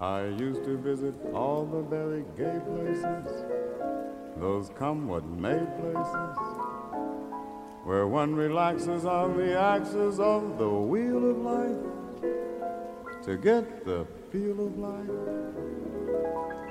I 0.00 0.26
used 0.26 0.62
to 0.64 0.76
visit 0.76 1.14
all 1.32 1.64
the 1.64 1.80
very 1.80 2.22
gay 2.36 2.60
places, 2.66 3.44
those 4.36 4.68
come 4.76 5.08
what 5.08 5.24
may 5.24 5.58
places, 5.80 6.36
where 7.82 8.06
one 8.06 8.34
relaxes 8.34 9.06
on 9.06 9.38
the 9.38 9.58
axis 9.58 10.18
of 10.18 10.58
the 10.58 10.68
wheel 10.68 11.30
of 11.30 11.38
life 11.38 13.24
to 13.24 13.38
get 13.38 13.86
the 13.86 14.06
feel 14.30 14.66
of 14.66 14.78
life 14.78 15.06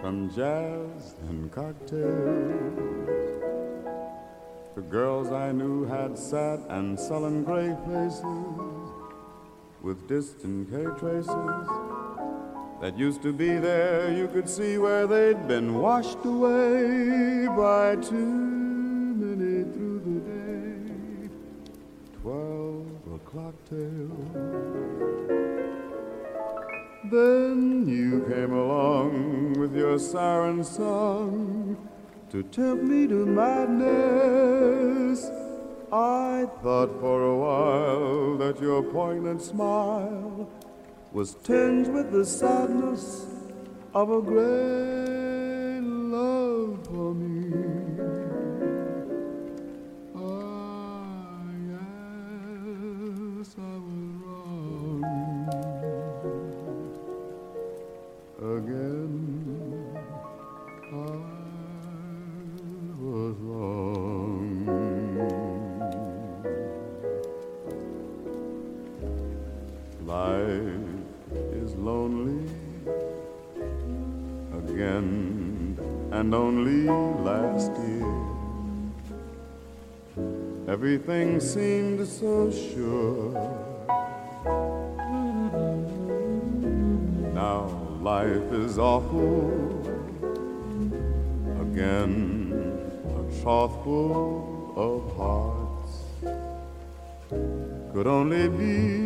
from 0.01 0.29
jazz 0.35 1.15
and 1.27 1.51
cocktails. 1.51 3.41
The 4.75 4.81
girls 4.81 5.31
I 5.31 5.51
knew 5.51 5.85
had 5.85 6.15
sad 6.15 6.59
and 6.69 6.99
sullen 6.99 7.43
gray 7.43 7.75
faces 7.88 8.21
with 9.81 10.07
distant 10.07 10.69
K 10.69 10.83
traces 10.99 11.85
that 12.81 12.97
used 12.97 13.21
to 13.21 13.31
be 13.33 13.57
there. 13.57 14.11
You 14.11 14.27
could 14.27 14.49
see 14.49 14.77
where 14.77 15.07
they'd 15.07 15.47
been 15.47 15.75
washed 15.75 16.25
away 16.25 17.47
by 17.47 17.95
too 17.95 18.15
many 18.15 19.63
through 19.73 20.01
the 20.05 20.19
day. 20.31 21.29
Twelve 22.21 22.88
o'clock 23.13 23.55
tale. 23.69 24.17
Then 27.11 27.88
you 27.88 28.25
came 28.27 28.53
along 28.53 29.53
with 29.59 29.75
your 29.75 29.99
siren 29.99 30.63
song 30.63 31.77
to 32.31 32.41
tempt 32.43 32.83
me 32.83 33.07
to 33.07 33.25
madness. 33.25 35.29
I 35.91 36.47
thought 36.63 36.99
for 36.99 37.23
a 37.23 37.38
while 37.38 38.38
that 38.38 38.59
your 38.59 38.81
poignant 38.81 39.41
smile 39.41 40.24
was 41.15 41.36
tinged 41.45 41.88
with 41.93 42.12
the 42.12 42.25
sadness 42.25 43.25
of 43.93 44.12
a 44.12 44.21
great 44.21 45.80
love 45.82 46.86
for 46.86 47.13
me. 47.15 47.54
Ah, 50.13 51.47
yes, 51.71 53.56
I 53.58 53.75
was 53.88 54.04
wrong 54.25 55.04
again. 58.58 59.15
I 60.91 60.95
was 62.99 63.38
wrong. 63.39 63.74
And 76.25 76.33
only 76.33 76.85
last 77.29 77.71
year. 77.88 78.15
Everything 80.67 81.39
seemed 81.39 82.07
so 82.07 82.49
sure. 82.49 83.31
Now 87.41 87.59
life 88.01 88.51
is 88.63 88.79
awful. 88.79 89.51
Again, 91.65 92.17
a 93.19 93.41
trough 93.41 93.75
full 93.83 94.73
of 94.88 95.01
hearts. 95.21 95.93
Could 97.93 98.07
only 98.07 98.47
be 98.49 99.05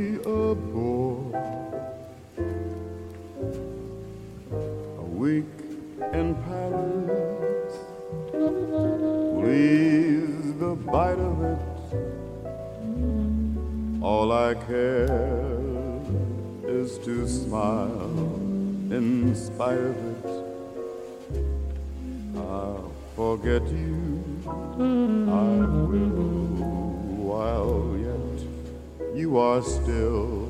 in 19.00 19.34
spite 19.34 19.78
of 19.78 19.96
it. 20.12 20.26
I'll 22.36 22.92
forget 23.16 23.64
you, 23.70 24.22
I 24.46 25.56
will, 25.90 26.58
while 27.30 27.96
yet 27.98 28.38
you 29.16 29.38
are 29.38 29.62
still 29.62 30.48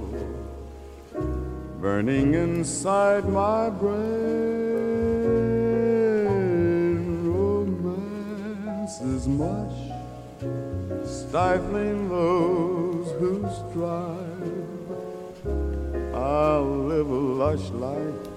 burning 1.79 2.33
inside 2.33 3.29
my 3.29 3.69
brain. 3.69 3.99
Romance 7.29 8.99
is 9.01 9.27
much 9.27 9.77
stifling 11.05 12.09
those 12.09 13.11
who 13.19 13.47
strive. 13.59 14.39
I'll 16.15 16.65
live 16.93 17.09
a 17.09 17.23
lush 17.43 17.69
life 17.69 18.28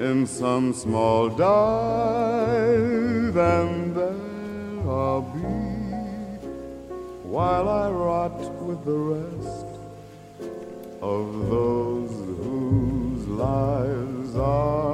in 0.00 0.26
some 0.26 0.72
small 0.74 1.28
dive, 1.30 1.46
and 3.36 3.96
there 3.96 4.90
I'll 4.90 5.22
be 5.22 5.40
while 7.24 7.68
I 7.68 7.90
rot 7.90 8.38
with 8.62 8.84
the 8.84 8.92
rest 8.92 9.66
of 11.00 11.48
those 11.48 12.10
whose 12.10 13.26
lives 13.28 14.36
are 14.36 14.85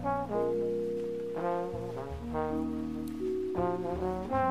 Thank 0.00 0.30
you. 4.32 4.47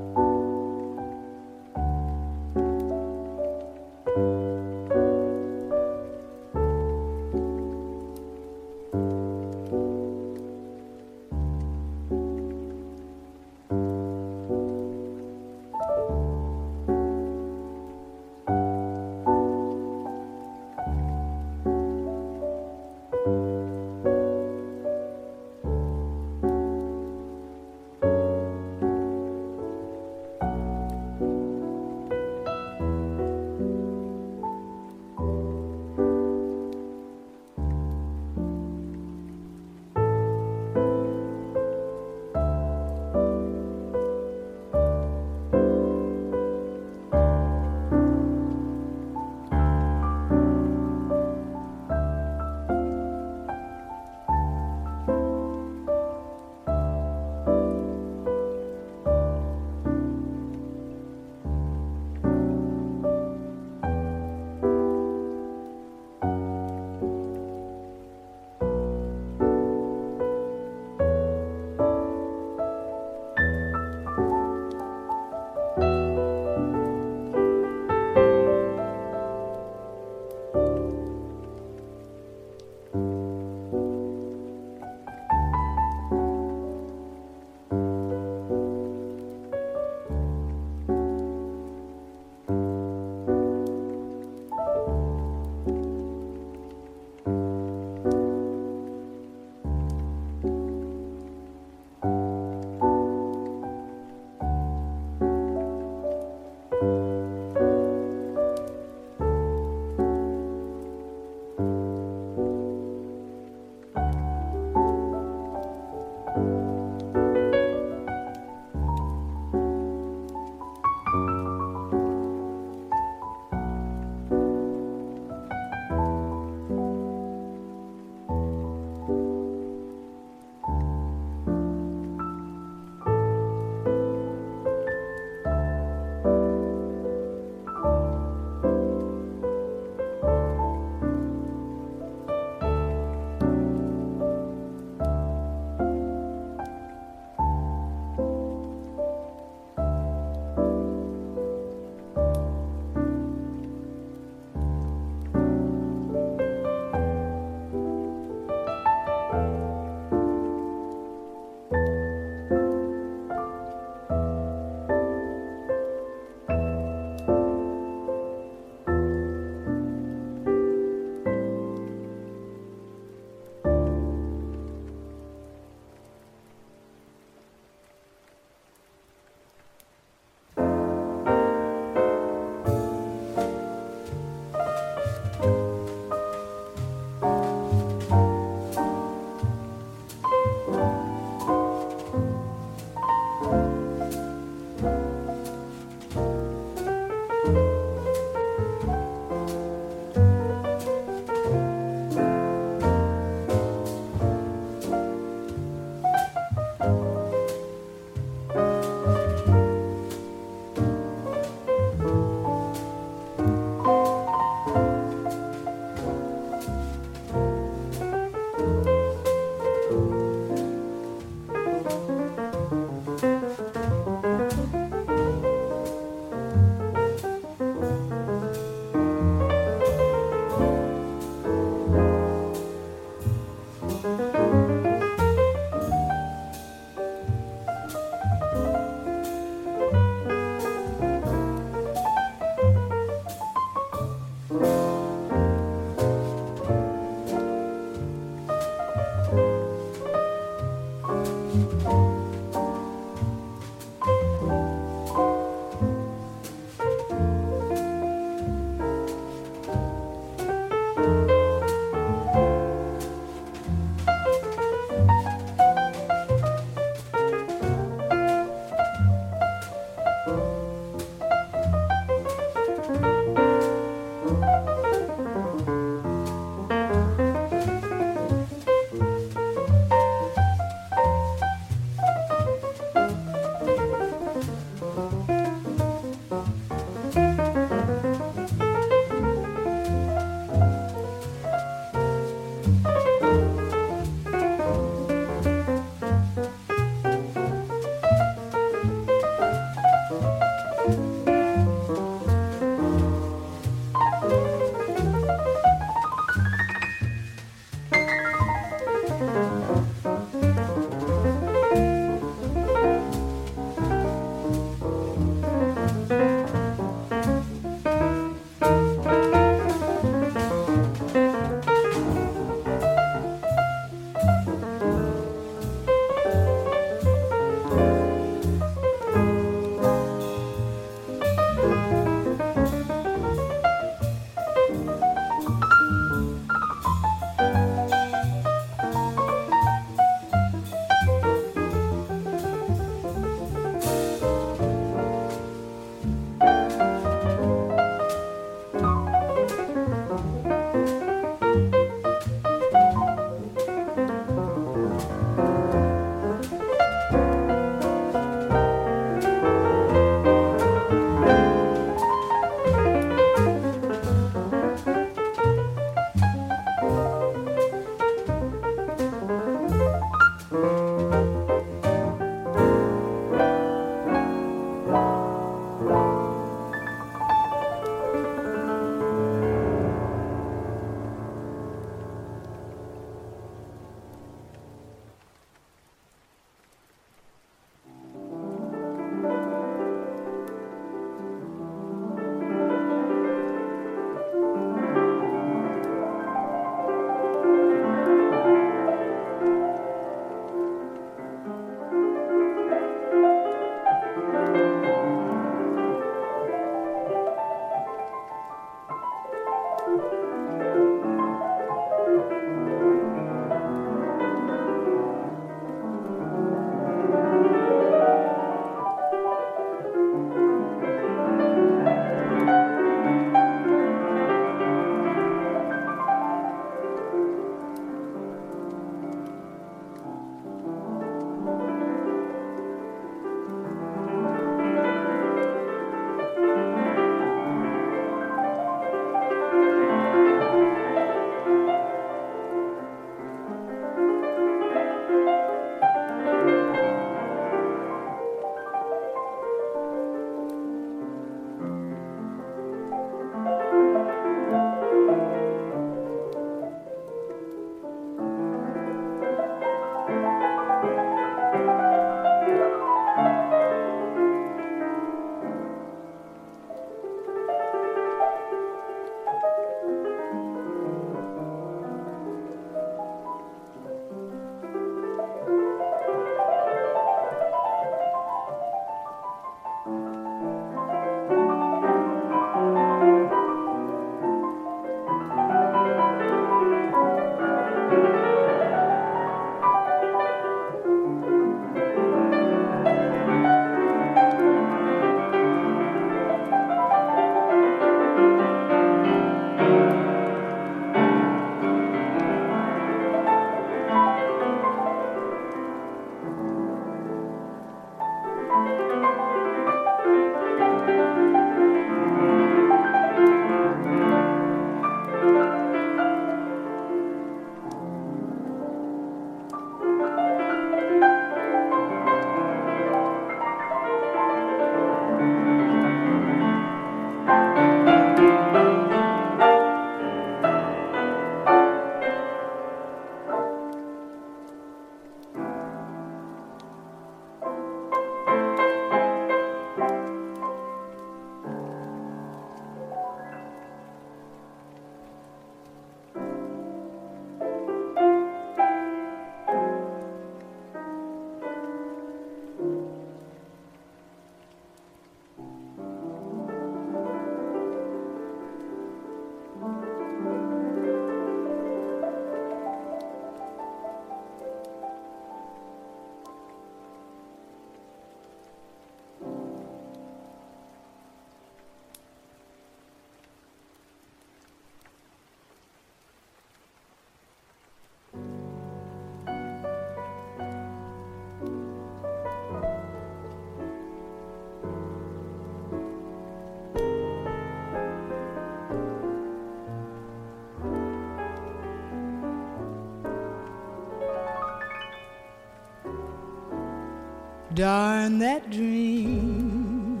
Darn 597.60 598.18
that 598.20 598.50
dream. 598.50 600.00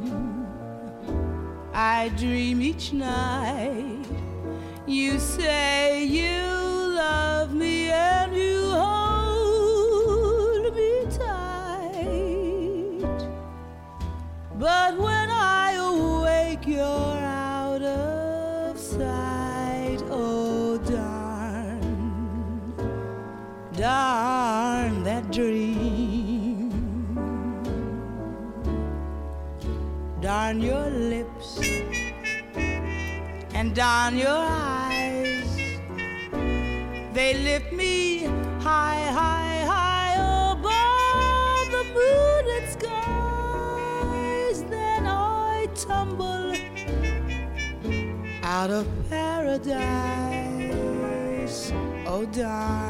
I 1.74 2.08
dream 2.16 2.62
each 2.62 2.94
night. 2.94 4.06
You 4.86 5.18
say 5.18 6.02
you 6.02 6.29
and 33.70 33.76
down 33.76 34.16
your 34.16 34.28
eyes. 34.28 35.78
They 37.12 37.34
lift 37.34 37.72
me 37.72 38.24
high, 38.58 39.02
high, 39.12 39.64
high 39.74 40.14
above 40.52 41.70
the 41.70 41.84
moonlit 41.94 42.68
skies. 42.76 44.58
Then 44.64 45.06
I 45.06 45.68
tumble 45.74 46.54
out 48.42 48.70
of 48.70 48.86
paradise. 49.08 49.80
Oh, 52.06 52.26
darling. 52.32 52.89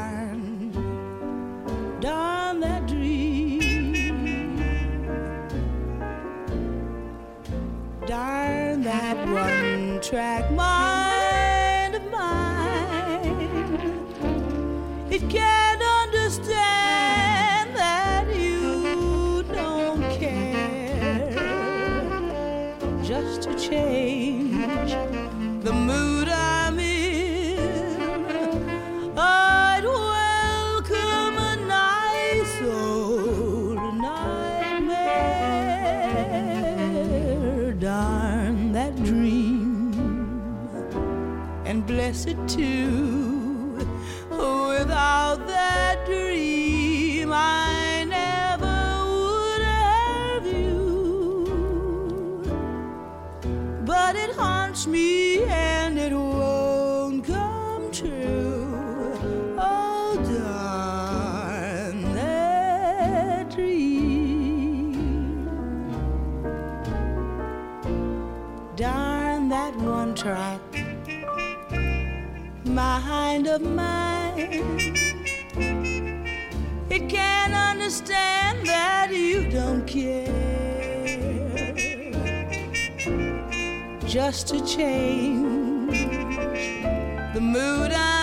darn 68.81 69.47
that 69.47 69.75
one 69.75 70.15
track 70.15 70.59
mind 72.65 73.45
of 73.45 73.61
mine. 73.61 74.39
It 76.89 77.07
can't 77.07 77.53
understand 77.53 78.65
that 78.65 79.09
you 79.11 79.47
don't 79.51 79.85
care. 79.85 80.25
Just 84.07 84.47
to 84.47 84.65
change 84.65 85.99
the 87.35 87.41
mood 87.55 87.91
I'm 87.91 88.20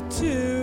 to 0.00 0.57